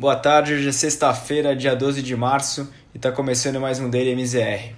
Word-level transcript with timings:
Boa 0.00 0.14
tarde, 0.14 0.54
hoje 0.54 0.68
é 0.68 0.70
sexta-feira, 0.70 1.56
dia 1.56 1.74
12 1.74 2.02
de 2.02 2.14
março 2.14 2.72
e 2.94 2.98
está 2.98 3.10
começando 3.10 3.60
mais 3.60 3.80
um 3.80 3.90
Daily 3.90 4.14
MZR. 4.14 4.72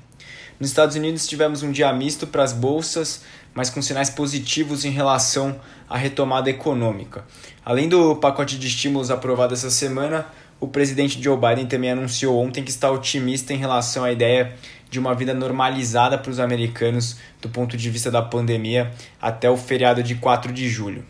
Nos 0.59 0.71
Estados 0.71 0.97
Unidos 0.97 1.29
tivemos 1.29 1.63
um 1.63 1.71
dia 1.71 1.93
misto 1.93 2.27
para 2.27 2.43
as 2.43 2.55
bolsas, 2.55 3.23
mas 3.53 3.69
com 3.69 3.83
sinais 3.83 4.09
positivos 4.09 4.83
em 4.87 4.91
relação 4.91 5.61
à 5.87 5.99
retomada 5.99 6.49
econômica. 6.49 7.23
Além 7.63 7.87
do 7.87 8.17
pacote 8.17 8.59
de 8.59 8.67
estímulos 8.67 9.11
aprovado 9.11 9.53
essa 9.53 9.69
semana, 9.69 10.25
o 10.59 10.67
presidente 10.67 11.23
Joe 11.23 11.37
Biden 11.37 11.67
também 11.67 11.91
anunciou 11.91 12.43
ontem 12.43 12.65
que 12.65 12.71
está 12.71 12.91
otimista 12.91 13.53
em 13.53 13.59
relação 13.59 14.05
à 14.05 14.11
ideia 14.11 14.55
de 14.89 14.99
uma 14.99 15.15
vida 15.15 15.35
normalizada 15.35 16.17
para 16.17 16.31
os 16.31 16.41
americanos 16.41 17.19
do 17.43 17.51
ponto 17.51 17.77
de 17.77 17.91
vista 17.91 18.11
da 18.11 18.23
pandemia 18.23 18.91
até 19.21 19.51
o 19.51 19.57
feriado 19.59 20.03
de 20.03 20.15
4 20.15 20.51
de 20.51 20.67
julho. 20.67 21.05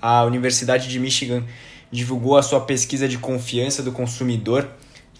A 0.00 0.24
Universidade 0.24 0.88
de 0.88 0.98
Michigan 0.98 1.44
divulgou 1.90 2.36
a 2.36 2.42
sua 2.42 2.60
pesquisa 2.60 3.08
de 3.08 3.18
confiança 3.18 3.82
do 3.82 3.92
consumidor, 3.92 4.68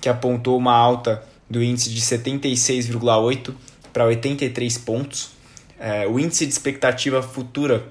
que 0.01 0.09
apontou 0.09 0.57
uma 0.57 0.75
alta 0.75 1.23
do 1.49 1.63
índice 1.63 1.91
de 1.91 2.01
76,8 2.01 3.55
para 3.93 4.05
83 4.05 4.79
pontos. 4.79 5.31
É, 5.79 6.07
o 6.07 6.19
índice 6.19 6.47
de 6.47 6.53
expectativa 6.53 7.23
futura, 7.23 7.89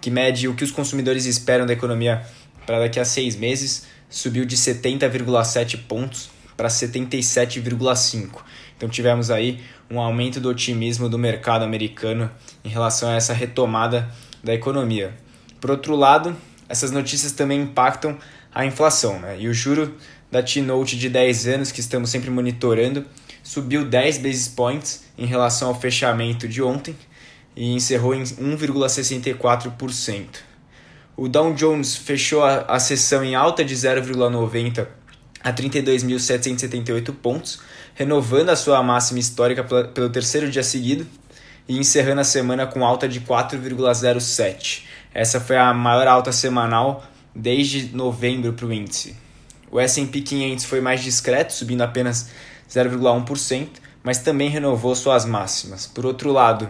que 0.00 0.10
mede 0.10 0.48
o 0.48 0.54
que 0.54 0.64
os 0.64 0.70
consumidores 0.70 1.26
esperam 1.26 1.66
da 1.66 1.72
economia 1.72 2.24
para 2.66 2.78
daqui 2.78 2.98
a 2.98 3.04
seis 3.04 3.36
meses, 3.36 3.86
subiu 4.08 4.44
de 4.44 4.56
70,7 4.56 5.78
pontos 5.86 6.30
para 6.56 6.68
77,5. 6.68 8.42
Então 8.76 8.88
tivemos 8.88 9.30
aí 9.30 9.60
um 9.90 10.00
aumento 10.00 10.40
do 10.40 10.48
otimismo 10.48 11.08
do 11.08 11.18
mercado 11.18 11.64
americano 11.64 12.30
em 12.64 12.68
relação 12.68 13.08
a 13.08 13.14
essa 13.14 13.32
retomada 13.32 14.08
da 14.42 14.54
economia. 14.54 15.14
Por 15.60 15.70
outro 15.70 15.96
lado, 15.96 16.36
essas 16.68 16.90
notícias 16.90 17.32
também 17.32 17.62
impactam 17.62 18.18
a 18.52 18.64
inflação. 18.64 19.20
Né? 19.20 19.40
E 19.40 19.48
o 19.48 19.54
juro 19.54 19.94
da 20.30 20.42
T-Note 20.42 20.98
de 20.98 21.08
10 21.08 21.46
anos, 21.46 21.72
que 21.72 21.80
estamos 21.80 22.10
sempre 22.10 22.30
monitorando, 22.30 23.06
subiu 23.42 23.84
10 23.84 24.18
basis 24.18 24.48
points 24.48 25.04
em 25.16 25.26
relação 25.26 25.68
ao 25.68 25.80
fechamento 25.80 26.48
de 26.48 26.62
ontem 26.62 26.96
e 27.54 27.72
encerrou 27.72 28.14
em 28.14 28.22
1,64%. 28.22 30.26
O 31.16 31.28
Dow 31.28 31.54
Jones 31.54 31.96
fechou 31.96 32.42
a, 32.42 32.62
a 32.62 32.80
sessão 32.80 33.22
em 33.22 33.36
alta 33.36 33.64
de 33.64 33.74
0,90 33.74 34.88
a 35.40 35.52
32.778 35.52 37.14
pontos, 37.14 37.60
renovando 37.94 38.48
a 38.48 38.56
sua 38.56 38.82
máxima 38.82 39.20
histórica 39.20 39.62
pelo 39.62 40.10
terceiro 40.10 40.50
dia 40.50 40.62
seguido 40.62 41.06
e 41.68 41.78
encerrando 41.78 42.22
a 42.22 42.24
semana 42.24 42.66
com 42.66 42.84
alta 42.84 43.06
de 43.06 43.20
4,07. 43.20 44.82
Essa 45.14 45.40
foi 45.40 45.56
a 45.56 45.72
maior 45.72 46.08
alta 46.08 46.32
semanal 46.32 47.04
desde 47.32 47.94
novembro 47.94 48.52
para 48.52 48.66
o 48.66 48.72
índice. 48.72 49.16
O 49.70 49.78
S&P 49.78 50.20
500 50.20 50.64
foi 50.64 50.80
mais 50.80 51.02
discreto, 51.02 51.52
subindo 51.52 51.82
apenas 51.82 52.30
0,1%, 52.68 53.68
mas 54.02 54.18
também 54.18 54.48
renovou 54.48 54.94
suas 54.94 55.24
máximas. 55.24 55.86
Por 55.86 56.04
outro 56.04 56.32
lado, 56.32 56.68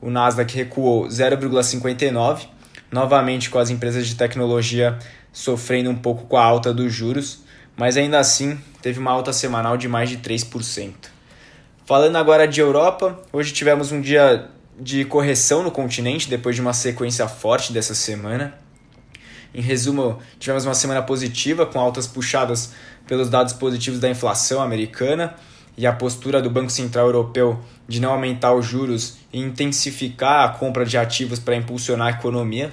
o 0.00 0.10
Nasdaq 0.10 0.54
recuou 0.54 1.06
0,59%, 1.06 2.48
novamente 2.90 3.50
com 3.50 3.58
as 3.58 3.70
empresas 3.70 4.06
de 4.06 4.14
tecnologia 4.14 4.98
sofrendo 5.32 5.90
um 5.90 5.94
pouco 5.94 6.26
com 6.26 6.36
a 6.36 6.44
alta 6.44 6.74
dos 6.74 6.92
juros, 6.92 7.40
mas 7.76 7.96
ainda 7.96 8.18
assim 8.18 8.58
teve 8.82 8.98
uma 8.98 9.10
alta 9.10 9.32
semanal 9.32 9.76
de 9.76 9.88
mais 9.88 10.10
de 10.10 10.18
3%. 10.18 10.92
Falando 11.86 12.16
agora 12.16 12.46
de 12.46 12.60
Europa, 12.60 13.20
hoje 13.32 13.52
tivemos 13.52 13.92
um 13.92 14.00
dia 14.00 14.50
de 14.82 15.04
correção 15.04 15.62
no 15.62 15.70
continente 15.70 16.28
depois 16.28 16.56
de 16.56 16.60
uma 16.60 16.72
sequência 16.72 17.28
forte 17.28 17.72
dessa 17.72 17.94
semana. 17.94 18.58
Em 19.54 19.60
resumo, 19.60 20.18
tivemos 20.40 20.64
uma 20.64 20.74
semana 20.74 21.02
positiva 21.02 21.64
com 21.64 21.78
altas 21.78 22.06
puxadas 22.06 22.72
pelos 23.06 23.30
dados 23.30 23.52
positivos 23.52 24.00
da 24.00 24.10
inflação 24.10 24.60
americana 24.60 25.36
e 25.76 25.86
a 25.86 25.92
postura 25.92 26.42
do 26.42 26.50
Banco 26.50 26.70
Central 26.70 27.06
Europeu 27.06 27.60
de 27.86 28.00
não 28.00 28.12
aumentar 28.12 28.54
os 28.54 28.66
juros 28.66 29.18
e 29.32 29.38
intensificar 29.38 30.44
a 30.44 30.48
compra 30.48 30.84
de 30.84 30.98
ativos 30.98 31.38
para 31.38 31.54
impulsionar 31.54 32.08
a 32.08 32.18
economia. 32.18 32.72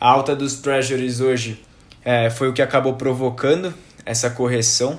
A 0.00 0.10
alta 0.10 0.34
dos 0.34 0.56
treasuries 0.56 1.20
hoje 1.20 1.62
é, 2.04 2.28
foi 2.28 2.48
o 2.48 2.52
que 2.52 2.62
acabou 2.62 2.94
provocando 2.94 3.72
essa 4.04 4.30
correção. 4.30 4.98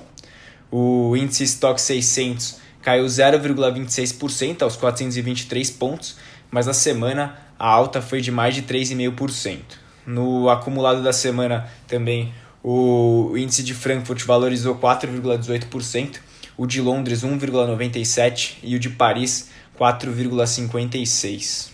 O 0.71 1.15
índice 1.17 1.43
Stock 1.43 1.81
600 1.81 2.60
caiu 2.81 3.05
0,26% 3.05 4.61
aos 4.61 4.75
423 4.75 5.69
pontos, 5.71 6.17
mas 6.49 6.65
na 6.67 6.73
semana 6.73 7.37
a 7.57 7.67
alta 7.67 8.01
foi 8.01 8.21
de 8.21 8.31
mais 8.31 8.55
de 8.55 8.63
3,5%. 8.63 9.59
No 10.05 10.49
acumulado 10.49 11.03
da 11.03 11.13
semana 11.13 11.69
também 11.87 12.33
o 12.63 13.33
índice 13.35 13.63
de 13.63 13.73
Frankfurt 13.73 14.23
valorizou 14.23 14.75
4,18%, 14.75 16.17
o 16.57 16.67
de 16.67 16.81
Londres 16.81 17.23
1,97% 17.23 18.57
e 18.61 18.75
o 18.75 18.79
de 18.79 18.89
Paris 18.89 19.49
4,56%. 19.79 21.69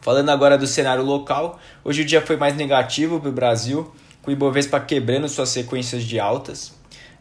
Falando 0.00 0.30
agora 0.30 0.58
do 0.58 0.66
cenário 0.66 1.04
local, 1.04 1.60
hoje 1.84 2.02
o 2.02 2.04
dia 2.04 2.20
foi 2.20 2.36
mais 2.36 2.56
negativo 2.56 3.20
para 3.20 3.28
o 3.28 3.32
Brasil, 3.32 3.92
com 4.20 4.30
o 4.30 4.32
Ibovespa 4.32 4.80
quebrando 4.80 5.28
suas 5.28 5.50
sequências 5.50 6.02
de 6.02 6.18
altas. 6.18 6.72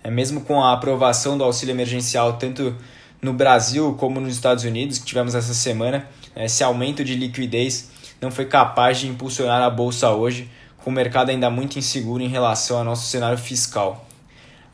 É, 0.04 0.10
mesmo 0.10 0.42
com 0.42 0.64
a 0.64 0.74
aprovação 0.74 1.38
do 1.38 1.44
auxílio 1.44 1.74
emergencial, 1.74 2.34
tanto 2.34 2.76
no 3.22 3.34
Brasil 3.34 3.94
como 4.00 4.20
nos 4.20 4.34
Estados 4.34 4.64
Unidos, 4.64 4.98
que 4.98 5.06
tivemos 5.06 5.36
essa 5.36 5.54
semana, 5.54 6.08
esse 6.36 6.64
aumento 6.64 7.04
de 7.04 7.16
liquidez 7.16 7.92
não 8.20 8.32
foi 8.32 8.46
capaz 8.46 9.00
de 9.00 9.08
impulsionar 9.08 9.62
a 9.62 9.70
bolsa 9.70 10.10
hoje, 10.12 10.50
com 10.78 10.90
o 10.90 10.94
mercado 10.94 11.30
ainda 11.30 11.50
muito 11.50 11.78
inseguro 11.78 12.24
em 12.24 12.28
relação 12.28 12.78
ao 12.78 12.84
nosso 12.84 13.08
cenário 13.08 13.38
fiscal. 13.38 14.08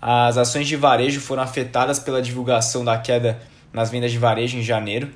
As 0.01 0.37
ações 0.37 0.67
de 0.67 0.75
varejo 0.75 1.19
foram 1.19 1.43
afetadas 1.43 1.99
pela 1.99 2.21
divulgação 2.21 2.85
da 2.85 2.97
queda 2.97 3.41
nas 3.73 3.89
vendas 3.89 4.11
de 4.11 4.17
varejo 4.17 4.57
em 4.57 4.61
janeiro, 4.61 5.11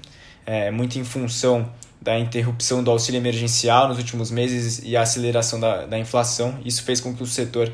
é, 0.45 0.71
muito 0.71 0.97
em 0.97 1.03
função 1.03 1.69
da 2.01 2.17
interrupção 2.17 2.83
do 2.83 2.89
auxílio 2.89 3.19
emergencial 3.19 3.87
nos 3.87 3.97
últimos 3.97 4.31
meses 4.31 4.81
e 4.83 4.97
a 4.97 5.03
aceleração 5.03 5.59
da, 5.59 5.85
da 5.85 5.99
inflação. 5.99 6.59
Isso 6.65 6.83
fez 6.83 6.99
com 6.99 7.13
que 7.13 7.21
o 7.21 7.27
setor 7.27 7.71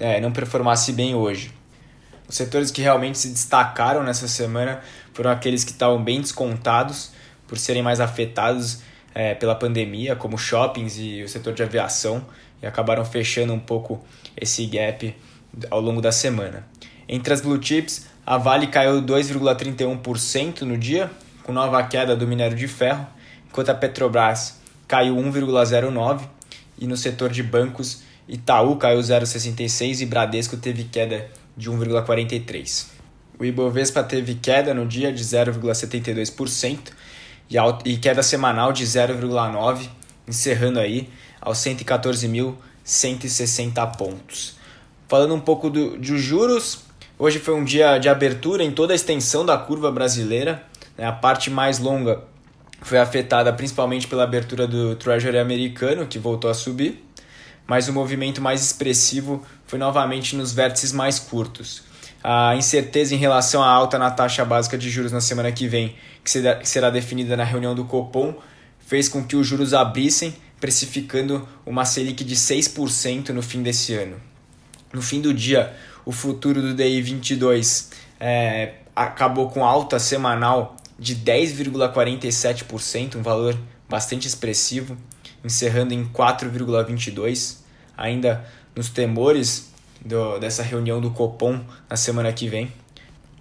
é, 0.00 0.20
não 0.20 0.32
performasse 0.32 0.92
bem 0.92 1.14
hoje. 1.14 1.52
Os 2.28 2.34
setores 2.34 2.70
que 2.70 2.82
realmente 2.82 3.18
se 3.18 3.28
destacaram 3.28 4.02
nessa 4.02 4.26
semana 4.26 4.80
foram 5.12 5.30
aqueles 5.30 5.64
que 5.64 5.70
estavam 5.70 6.02
bem 6.02 6.20
descontados 6.20 7.12
por 7.46 7.56
serem 7.58 7.82
mais 7.82 8.00
afetados 8.00 8.80
é, 9.14 9.34
pela 9.34 9.54
pandemia, 9.54 10.16
como 10.16 10.36
shoppings 10.36 10.98
e 10.98 11.22
o 11.22 11.28
setor 11.28 11.54
de 11.54 11.62
aviação, 11.62 12.24
e 12.60 12.66
acabaram 12.66 13.04
fechando 13.04 13.52
um 13.52 13.58
pouco 13.58 14.04
esse 14.36 14.66
gap 14.66 15.14
ao 15.70 15.80
longo 15.80 16.00
da 16.00 16.12
semana. 16.12 16.66
Entre 17.08 17.32
as 17.32 17.40
blue 17.40 17.62
chips, 17.62 18.06
a 18.26 18.36
Vale 18.36 18.66
caiu 18.66 19.00
2,31% 19.00 20.62
no 20.62 20.76
dia, 20.76 21.10
com 21.44 21.52
nova 21.52 21.82
queda 21.84 22.16
do 22.16 22.26
minério 22.26 22.56
de 22.56 22.66
ferro, 22.66 23.06
enquanto 23.48 23.70
a 23.70 23.74
Petrobras 23.74 24.60
caiu 24.88 25.16
1,09% 25.16 26.28
e 26.78 26.86
no 26.86 26.96
setor 26.96 27.30
de 27.30 27.42
bancos, 27.42 28.02
Itaú 28.28 28.76
caiu 28.76 28.98
0,66% 29.00 30.00
e 30.00 30.06
Bradesco 30.06 30.56
teve 30.56 30.84
queda 30.84 31.30
de 31.56 31.70
1,43%. 31.70 32.96
O 33.38 33.44
Ibovespa 33.44 34.02
teve 34.02 34.34
queda 34.34 34.74
no 34.74 34.84
dia 34.86 35.12
de 35.12 35.22
0,72% 35.22 36.90
e 37.84 37.98
queda 37.98 38.22
semanal 38.22 38.72
de 38.72 38.82
0,9%, 38.84 39.90
encerrando 40.26 40.80
aí 40.80 41.10
aos 41.40 41.58
114.160 41.58 43.96
pontos. 43.96 44.56
Falando 45.08 45.34
um 45.34 45.40
pouco 45.40 45.70
do, 45.70 45.96
de 45.98 46.18
juros, 46.18 46.80
hoje 47.18 47.38
foi 47.38 47.54
um 47.54 47.62
dia 47.62 47.96
de 47.98 48.08
abertura 48.08 48.64
em 48.64 48.72
toda 48.72 48.92
a 48.92 48.96
extensão 48.96 49.46
da 49.46 49.56
curva 49.56 49.92
brasileira. 49.92 50.64
Né? 50.98 51.06
A 51.06 51.12
parte 51.12 51.48
mais 51.50 51.78
longa 51.78 52.24
foi 52.80 52.98
afetada 52.98 53.52
principalmente 53.52 54.08
pela 54.08 54.24
abertura 54.24 54.66
do 54.66 54.96
Treasury 54.96 55.38
americano, 55.38 56.06
que 56.06 56.18
voltou 56.18 56.50
a 56.50 56.54
subir 56.54 57.05
mas 57.66 57.88
o 57.88 57.92
movimento 57.92 58.40
mais 58.40 58.62
expressivo 58.62 59.44
foi 59.66 59.78
novamente 59.78 60.36
nos 60.36 60.52
vértices 60.52 60.92
mais 60.92 61.18
curtos. 61.18 61.82
A 62.22 62.54
incerteza 62.56 63.14
em 63.14 63.18
relação 63.18 63.62
à 63.62 63.68
alta 63.68 63.98
na 63.98 64.10
taxa 64.10 64.44
básica 64.44 64.76
de 64.76 64.90
juros 64.90 65.12
na 65.12 65.20
semana 65.20 65.52
que 65.52 65.68
vem, 65.68 65.94
que 66.24 66.30
será 66.64 66.90
definida 66.90 67.36
na 67.36 67.44
reunião 67.44 67.74
do 67.74 67.84
Copom, 67.84 68.34
fez 68.78 69.08
com 69.08 69.24
que 69.24 69.36
os 69.36 69.46
juros 69.46 69.74
abrissem, 69.74 70.34
precificando 70.60 71.46
uma 71.64 71.84
Selic 71.84 72.24
de 72.24 72.34
6% 72.34 73.28
no 73.30 73.42
fim 73.42 73.62
desse 73.62 73.94
ano. 73.94 74.16
No 74.92 75.02
fim 75.02 75.20
do 75.20 75.34
dia, 75.34 75.74
o 76.04 76.12
futuro 76.12 76.62
do 76.62 76.74
DI 76.74 77.02
22 77.02 77.90
é, 78.18 78.74
acabou 78.94 79.50
com 79.50 79.64
alta 79.64 79.98
semanal 79.98 80.76
de 80.98 81.14
10,47%, 81.16 83.16
um 83.16 83.22
valor 83.22 83.58
bastante 83.88 84.26
expressivo 84.26 84.96
encerrando 85.46 85.94
em 85.94 86.04
4,22, 86.04 87.58
ainda 87.96 88.44
nos 88.74 88.90
temores 88.90 89.72
do, 90.04 90.38
dessa 90.38 90.62
reunião 90.62 91.00
do 91.00 91.10
Copom 91.10 91.60
na 91.88 91.96
semana 91.96 92.30
que 92.32 92.48
vem. 92.48 92.70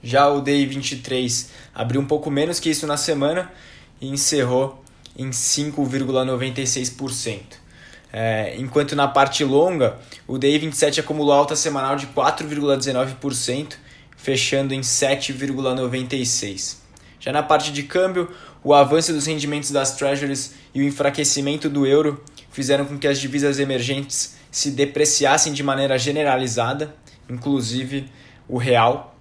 Já 0.02 0.30
o 0.30 0.40
DI 0.40 0.66
23 0.68 1.50
abriu 1.74 2.00
um 2.00 2.06
pouco 2.06 2.30
menos 2.30 2.60
que 2.60 2.70
isso 2.70 2.86
na 2.86 2.96
semana 2.96 3.52
e 4.00 4.08
encerrou 4.08 4.84
em 5.18 5.32
5,96%. 5.32 7.42
É, 8.14 8.56
enquanto 8.58 8.96
na 8.96 9.08
parte 9.08 9.44
longa, 9.44 9.98
o 10.28 10.36
DI27 10.36 11.00
acumulou 11.00 11.34
alta 11.34 11.56
semanal 11.56 11.96
de 11.96 12.06
4,19%, 12.08 13.74
fechando 14.16 14.74
em 14.74 14.82
7,96%. 14.82 16.76
Já 17.20 17.32
na 17.32 17.42
parte 17.42 17.74
de 17.74 17.82
câmbio, 17.84 18.30
o 18.66 18.74
avanço 18.74 19.14
dos 19.14 19.28
rendimentos 19.28 19.70
das 19.70 19.96
treasuries 19.96 20.56
e 20.74 20.82
o 20.82 20.84
enfraquecimento 20.84 21.70
do 21.70 21.86
euro 21.86 22.24
fizeram 22.50 22.84
com 22.84 22.98
que 22.98 23.08
as 23.08 23.20
divisas 23.20 23.60
emergentes 23.60 24.36
se 24.50 24.72
depreciassem 24.72 25.54
de 25.54 25.62
maneira 25.62 26.00
generalizada, 26.00 26.96
inclusive 27.30 28.10
o 28.50 28.58
real. 28.58 29.16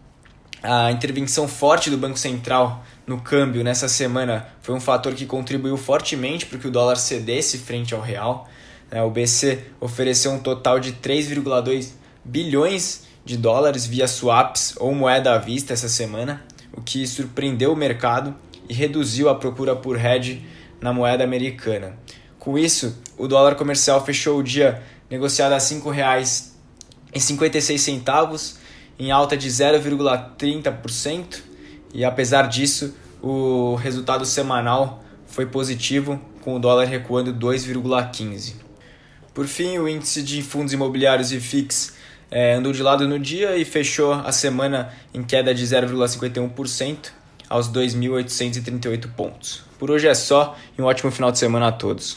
A 0.63 0.91
intervenção 0.91 1.47
forte 1.47 1.91
do 1.91 1.99
Banco 1.99 2.19
Central 2.19 2.83
no 3.07 3.21
câmbio 3.21 3.63
nessa 3.63 3.87
semana 3.87 4.49
foi 4.63 4.75
um 4.75 4.81
fator 4.81 5.13
que 5.13 5.27
contribuiu 5.27 5.77
fortemente 5.77 6.47
para 6.47 6.59
que 6.59 6.67
o 6.67 6.71
dólar 6.71 6.97
cedesse 6.97 7.59
frente 7.59 7.93
ao 7.93 8.01
real. 8.01 8.49
É, 8.91 9.03
o 9.03 9.11
BC 9.11 9.63
ofereceu 9.79 10.33
um 10.33 10.39
total 10.39 10.81
de 10.81 10.95
3,2 10.95 11.91
bilhões 12.25 13.03
de 13.27 13.37
dólares 13.37 13.85
via 13.85 14.09
swaps 14.09 14.75
ou 14.79 14.95
moeda 14.95 15.35
à 15.35 15.39
vista 15.39 15.75
essa 15.75 15.89
semana, 15.91 16.43
o 16.73 16.81
que 16.81 17.07
surpreendeu 17.07 17.75
o 17.75 17.77
mercado 17.77 18.35
e 18.69 18.75
reduziu 18.75 19.29
a 19.29 19.35
procura 19.35 19.75
por 19.77 20.03
hedge 20.03 20.43
na 20.81 20.91
moeda 20.93 21.25
americana. 21.25 21.99
Com 22.39 22.57
isso, 22.59 23.03
o 23.17 23.27
dólar 23.27 23.55
comercial 23.55 24.05
fechou 24.05 24.39
o 24.39 24.43
dia 24.43 24.83
negociado 25.11 25.53
a 25.53 25.59
R$ 25.59 25.63
5,56, 25.63 28.57
em 28.99 29.11
alta 29.11 29.35
de 29.37 29.49
0,30%, 29.49 31.43
e 31.93 32.05
apesar 32.05 32.49
disso, 32.49 32.95
o 33.23 33.75
resultado 33.77 34.27
semanal 34.27 35.05
foi 35.27 35.47
positivo, 35.47 36.21
com 36.43 36.57
o 36.57 36.59
dólar 36.59 36.85
recuando 36.85 37.33
2,15%. 37.33 38.57
Por 39.33 39.47
fim, 39.47 39.79
o 39.79 39.89
índice 39.89 40.23
de 40.23 40.43
fundos 40.43 40.73
imobiliários 40.73 41.31
e 41.33 41.39
FIX 41.41 41.95
é, 42.31 42.55
andou 42.55 42.73
de 42.73 42.83
lado 42.83 43.09
no 43.09 43.19
dia 43.19 43.57
e 43.57 43.65
fechou 43.65 44.13
a 44.13 44.31
semana 44.31 44.93
em 45.13 45.25
queda 45.25 45.53
de 45.55 45.65
0,51% 45.65 47.24
aos 47.55 47.71
2.838 47.71 49.15
pontos. 49.15 49.63
Por 49.79 49.89
hoje 49.89 50.09
é 50.09 50.15
só 50.15 50.57
e 50.77 50.83
um 50.83 50.87
ótimo 50.87 51.13
final 51.13 51.31
de 51.31 51.39
semana 51.39 51.69
a 51.69 51.73
todos. 51.73 52.17